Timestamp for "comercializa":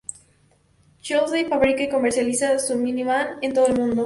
1.89-2.57